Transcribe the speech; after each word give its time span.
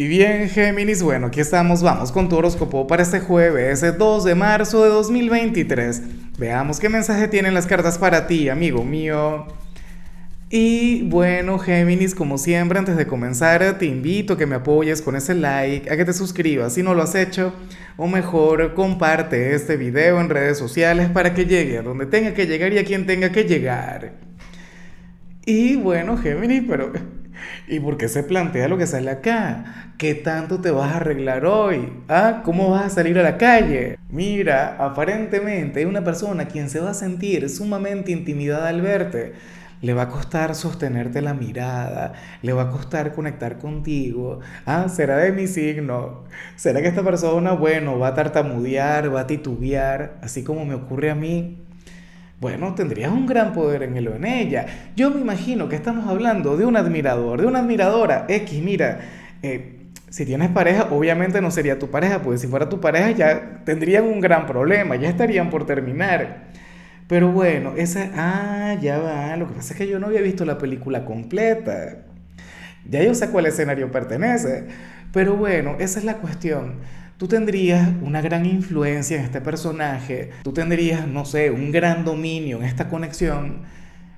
Y 0.00 0.08
bien, 0.08 0.48
Géminis, 0.48 1.02
bueno, 1.02 1.26
aquí 1.26 1.40
estamos, 1.40 1.82
vamos 1.82 2.10
con 2.10 2.30
tu 2.30 2.36
horóscopo 2.36 2.86
para 2.86 3.02
este 3.02 3.20
jueves, 3.20 3.84
2 3.98 4.24
de 4.24 4.34
marzo 4.34 4.82
de 4.82 4.88
2023. 4.88 6.02
Veamos 6.38 6.80
qué 6.80 6.88
mensaje 6.88 7.28
tienen 7.28 7.52
las 7.52 7.66
cartas 7.66 7.98
para 7.98 8.26
ti, 8.26 8.48
amigo 8.48 8.82
mío. 8.82 9.46
Y 10.48 11.02
bueno, 11.02 11.58
Géminis, 11.58 12.14
como 12.14 12.38
siempre, 12.38 12.78
antes 12.78 12.96
de 12.96 13.06
comenzar, 13.06 13.76
te 13.76 13.84
invito 13.84 14.32
a 14.32 14.38
que 14.38 14.46
me 14.46 14.54
apoyes 14.54 15.02
con 15.02 15.16
ese 15.16 15.34
like, 15.34 15.90
a 15.90 15.98
que 15.98 16.06
te 16.06 16.14
suscribas 16.14 16.72
si 16.72 16.82
no 16.82 16.94
lo 16.94 17.02
has 17.02 17.14
hecho, 17.14 17.52
o 17.98 18.06
mejor, 18.06 18.72
comparte 18.72 19.54
este 19.54 19.76
video 19.76 20.18
en 20.18 20.30
redes 20.30 20.56
sociales 20.56 21.10
para 21.10 21.34
que 21.34 21.44
llegue 21.44 21.76
a 21.76 21.82
donde 21.82 22.06
tenga 22.06 22.32
que 22.32 22.46
llegar 22.46 22.72
y 22.72 22.78
a 22.78 22.84
quien 22.86 23.04
tenga 23.04 23.32
que 23.32 23.44
llegar. 23.44 24.14
Y 25.44 25.76
bueno, 25.76 26.16
Géminis, 26.16 26.62
pero 26.66 26.90
¿Y 27.66 27.80
por 27.80 27.96
qué 27.96 28.08
se 28.08 28.22
plantea 28.22 28.68
lo 28.68 28.78
que 28.78 28.86
sale 28.86 29.10
acá? 29.10 29.92
¿Qué 29.98 30.14
tanto 30.14 30.60
te 30.60 30.70
vas 30.70 30.92
a 30.92 30.96
arreglar 30.96 31.44
hoy? 31.46 31.92
¿Ah? 32.08 32.42
¿Cómo 32.44 32.70
vas 32.70 32.84
a 32.86 32.90
salir 32.90 33.18
a 33.18 33.22
la 33.22 33.38
calle? 33.38 33.98
Mira, 34.08 34.76
aparentemente 34.78 35.80
hay 35.80 35.86
una 35.86 36.04
persona 36.04 36.46
quien 36.48 36.70
se 36.70 36.80
va 36.80 36.90
a 36.90 36.94
sentir 36.94 37.48
sumamente 37.48 38.12
intimidada 38.12 38.68
al 38.68 38.82
verte. 38.82 39.34
Le 39.82 39.94
va 39.94 40.02
a 40.02 40.08
costar 40.08 40.54
sostenerte 40.54 41.22
la 41.22 41.32
mirada, 41.34 42.12
le 42.42 42.52
va 42.52 42.62
a 42.64 42.70
costar 42.70 43.14
conectar 43.14 43.58
contigo. 43.58 44.40
Ah, 44.66 44.88
será 44.88 45.16
de 45.18 45.32
mi 45.32 45.46
signo. 45.46 46.24
¿Será 46.56 46.82
que 46.82 46.88
esta 46.88 47.02
persona, 47.02 47.52
bueno, 47.52 47.98
va 47.98 48.08
a 48.08 48.14
tartamudear, 48.14 49.14
va 49.14 49.20
a 49.22 49.26
titubear, 49.26 50.18
así 50.22 50.44
como 50.44 50.64
me 50.66 50.74
ocurre 50.74 51.10
a 51.10 51.14
mí? 51.14 51.58
Bueno, 52.40 52.74
tendrías 52.74 53.12
un 53.12 53.26
gran 53.26 53.52
poder 53.52 53.82
en 53.82 53.96
él 53.96 54.08
o 54.08 54.16
en 54.16 54.24
ella. 54.24 54.66
Yo 54.96 55.10
me 55.10 55.20
imagino 55.20 55.68
que 55.68 55.76
estamos 55.76 56.08
hablando 56.08 56.56
de 56.56 56.64
un 56.64 56.76
admirador, 56.76 57.40
de 57.40 57.46
una 57.46 57.60
admiradora 57.60 58.24
X, 58.28 58.62
mira, 58.62 59.00
eh, 59.42 59.76
si 60.08 60.24
tienes 60.26 60.48
pareja, 60.48 60.88
obviamente 60.90 61.40
no 61.40 61.50
sería 61.50 61.78
tu 61.78 61.90
pareja, 61.90 62.22
porque 62.22 62.38
si 62.38 62.46
fuera 62.48 62.68
tu 62.68 62.80
pareja 62.80 63.10
ya 63.12 63.62
tendrían 63.64 64.04
un 64.04 64.20
gran 64.20 64.46
problema, 64.46 64.96
ya 64.96 65.08
estarían 65.08 65.50
por 65.50 65.66
terminar. 65.66 66.48
Pero 67.06 67.30
bueno, 67.30 67.74
esa, 67.76 68.10
ah, 68.16 68.76
ya 68.80 68.98
va, 68.98 69.36
lo 69.36 69.46
que 69.48 69.54
pasa 69.54 69.74
es 69.74 69.78
que 69.78 69.86
yo 69.86 69.98
no 69.98 70.06
había 70.06 70.20
visto 70.22 70.44
la 70.44 70.58
película 70.58 71.04
completa. 71.04 71.98
Ya 72.88 73.02
yo 73.02 73.14
sé 73.14 73.26
a 73.26 73.30
cuál 73.30 73.46
escenario 73.46 73.90
pertenece. 73.90 74.66
Pero 75.12 75.36
bueno, 75.36 75.76
esa 75.78 75.98
es 75.98 76.04
la 76.04 76.14
cuestión 76.18 76.76
tú 77.20 77.28
tendrías 77.28 77.86
una 78.00 78.22
gran 78.22 78.46
influencia 78.46 79.18
en 79.18 79.24
este 79.24 79.42
personaje, 79.42 80.30
tú 80.42 80.54
tendrías, 80.54 81.06
no 81.06 81.26
sé, 81.26 81.50
un 81.50 81.70
gran 81.70 82.02
dominio 82.02 82.56
en 82.56 82.64
esta 82.64 82.88
conexión. 82.88 83.58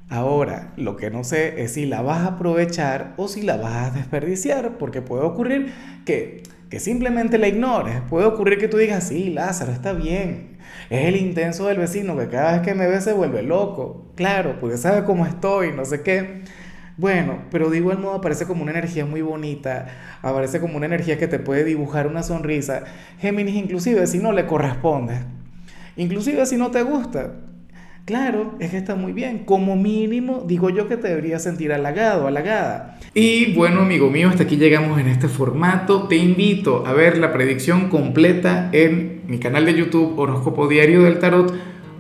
Ahora, 0.09 0.73
lo 0.77 0.97
que 0.97 1.11
no 1.11 1.25
sé 1.25 1.65
es 1.65 1.73
si 1.73 1.85
la 1.85 2.01
vas 2.01 2.21
a 2.21 2.27
aprovechar 2.35 3.15
o 3.17 3.27
si 3.27 3.43
la 3.43 3.57
vas 3.57 3.91
a 3.91 3.91
desperdiciar, 3.91 4.79
porque 4.79 5.03
puede 5.03 5.25
ocurrir 5.25 5.73
que, 6.07 6.45
que 6.71 6.79
simplemente 6.79 7.39
la 7.39 7.49
ignores, 7.49 8.03
puede 8.09 8.27
ocurrir 8.27 8.59
que 8.59 8.69
tú 8.69 8.77
digas, 8.77 9.09
sí, 9.09 9.31
Lázaro, 9.31 9.73
está 9.73 9.93
bien, 9.95 10.59
es 10.89 11.09
el 11.09 11.17
intenso 11.17 11.67
del 11.67 11.79
vecino 11.79 12.17
que 12.17 12.29
cada 12.29 12.53
vez 12.53 12.61
que 12.61 12.77
me 12.77 12.87
ve 12.87 13.01
se 13.01 13.15
vuelve 13.15 13.43
loco, 13.43 14.13
claro, 14.15 14.61
porque 14.61 14.77
sabe 14.77 15.03
cómo 15.03 15.27
estoy, 15.27 15.73
no 15.73 15.85
sé 15.85 16.03
qué. 16.03 16.43
Bueno, 16.97 17.39
pero 17.51 17.71
de 17.71 17.79
igual 17.79 17.99
modo 17.99 18.15
aparece 18.15 18.47
como 18.47 18.63
una 18.63 18.73
energía 18.73 19.07
muy 19.07 19.23
bonita, 19.23 19.87
aparece 20.21 20.61
como 20.61 20.77
una 20.77 20.87
energía 20.87 21.19
que 21.19 21.27
te 21.27 21.39
puede 21.39 21.65
dibujar 21.65 22.07
una 22.07 22.23
sonrisa. 22.23 22.85
Géminis 23.19 23.55
inclusive 23.55 24.07
si 24.07 24.19
no 24.19 24.33
le 24.33 24.47
corresponde, 24.47 25.21
inclusive 25.97 26.45
si 26.45 26.57
no 26.57 26.71
te 26.71 26.83
gusta. 26.83 27.33
Claro, 28.05 28.57
es 28.59 28.71
que 28.71 28.79
está 28.79 28.97
muy 28.97 29.13
bien. 29.13 29.45
Como 29.45 29.77
mínimo, 29.77 30.45
digo 30.47 30.71
yo 30.71 30.89
que 30.89 30.97
te 30.97 31.07
deberías 31.09 31.45
sentir 31.45 31.73
halagado, 31.73 32.27
halagada. 32.27 32.99
Y 33.15 33.55
bueno, 33.55 33.83
amigo 33.83 34.11
mío, 34.11 34.29
hasta 34.29 34.43
aquí 34.43 34.57
llegamos 34.57 34.99
en 35.01 35.07
este 35.07 35.29
formato. 35.29 36.09
Te 36.09 36.17
invito 36.17 36.85
a 36.85 36.95
ver 36.95 37.17
la 37.19 37.33
predicción 37.33 37.89
completa 37.89 38.71
en 38.73 39.23
mi 39.29 39.39
canal 39.39 39.67
de 39.67 39.75
YouTube 39.75 40.19
Horóscopo 40.19 40.67
Diario 40.67 41.03
del 41.03 41.21
Tarot 41.21 41.55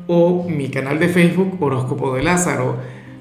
o 0.09 0.49
mi 0.49 0.71
canal 0.71 0.99
de 0.99 1.09
Facebook 1.09 1.57
Horóscopo 1.63 2.17
de 2.17 2.25
Lázaro. 2.25 3.02